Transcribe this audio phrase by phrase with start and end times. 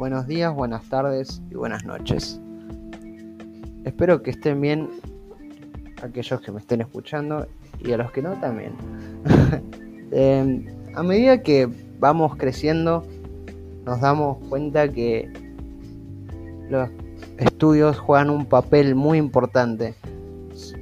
[0.00, 2.40] buenos días, buenas tardes y buenas noches.
[3.84, 4.88] Espero que estén bien
[6.02, 7.46] aquellos que me estén escuchando
[7.80, 8.72] y a los que no también.
[10.12, 11.68] Em, a medida que
[11.98, 13.04] vamos creciendo,
[13.84, 15.30] nos damos cuenta que
[16.70, 16.88] los
[17.36, 19.94] estudios juegan un papel muy importante.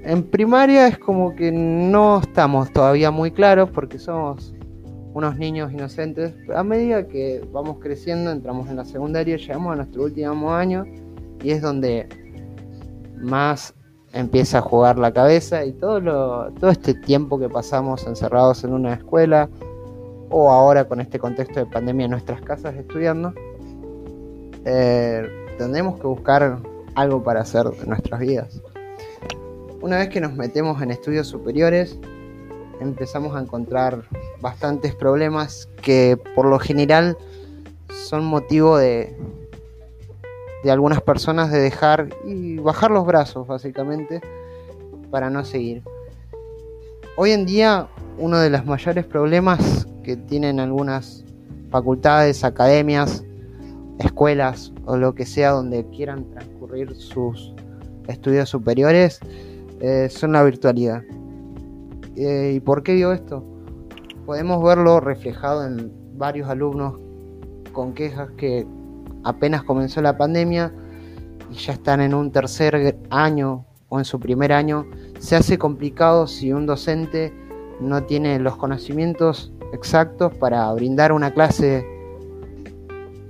[0.04, 4.54] En primaria es como que no estamos todavía muy claros porque somos
[5.18, 6.32] unos niños inocentes.
[6.54, 10.84] A medida que vamos creciendo, entramos en la secundaria, llegamos a nuestro último año
[11.42, 12.08] y es donde
[13.20, 13.74] más
[14.12, 18.72] empieza a jugar la cabeza y todo, lo, todo este tiempo que pasamos encerrados en
[18.72, 19.48] una escuela
[20.30, 23.34] o ahora con este contexto de pandemia en nuestras casas estudiando,
[24.64, 26.60] eh, tendremos que buscar
[26.94, 28.62] algo para hacer en nuestras vidas.
[29.80, 31.98] Una vez que nos metemos en estudios superiores,
[32.80, 34.04] empezamos a encontrar
[34.40, 37.16] bastantes problemas que por lo general
[37.88, 39.16] son motivo de,
[40.62, 44.20] de algunas personas de dejar y bajar los brazos básicamente
[45.10, 45.82] para no seguir.
[47.16, 51.24] Hoy en día uno de los mayores problemas que tienen algunas
[51.70, 53.24] facultades, academias,
[53.98, 57.54] escuelas o lo que sea donde quieran transcurrir sus
[58.06, 59.20] estudios superiores
[59.80, 61.02] eh, son la virtualidad.
[62.18, 63.44] Eh, ¿Y por qué digo esto?
[64.26, 66.98] Podemos verlo reflejado en varios alumnos
[67.72, 68.66] con quejas que
[69.22, 70.74] apenas comenzó la pandemia
[71.48, 74.84] y ya están en un tercer año o en su primer año.
[75.20, 77.32] Se hace complicado si un docente
[77.80, 81.86] no tiene los conocimientos exactos para brindar una clase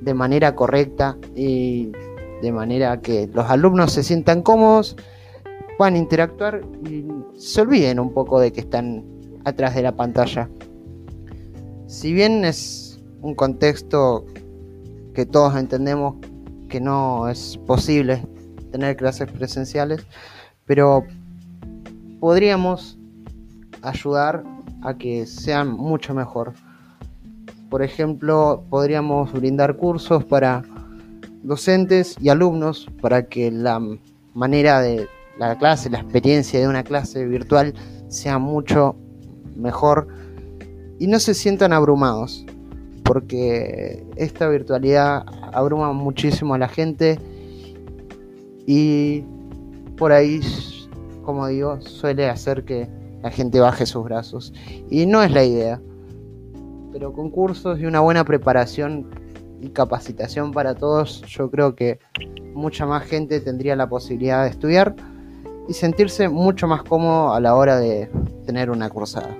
[0.00, 1.92] de manera correcta y
[2.40, 4.96] de manera que los alumnos se sientan cómodos
[5.78, 9.04] puedan interactuar y se olviden un poco de que están
[9.44, 10.50] atrás de la pantalla.
[11.86, 14.26] Si bien es un contexto
[15.14, 16.16] que todos entendemos
[16.68, 18.26] que no es posible
[18.72, 20.04] tener clases presenciales,
[20.66, 21.04] pero
[22.18, 22.98] podríamos
[23.82, 24.42] ayudar
[24.82, 26.54] a que sean mucho mejor.
[27.70, 30.64] Por ejemplo, podríamos brindar cursos para
[31.44, 33.80] docentes y alumnos para que la
[34.34, 37.74] manera de la clase, la experiencia de una clase virtual
[38.08, 38.96] sea mucho
[39.56, 40.08] mejor.
[40.98, 42.44] Y no se sientan abrumados,
[43.04, 47.18] porque esta virtualidad abruma muchísimo a la gente.
[48.66, 49.24] Y
[49.96, 50.40] por ahí,
[51.24, 52.88] como digo, suele hacer que
[53.22, 54.52] la gente baje sus brazos.
[54.90, 55.80] Y no es la idea,
[56.92, 59.06] pero con cursos y una buena preparación
[59.60, 61.98] y capacitación para todos, yo creo que
[62.54, 64.94] mucha más gente tendría la posibilidad de estudiar
[65.68, 68.10] y sentirse mucho más cómodo a la hora de
[68.46, 69.36] tener una cursada.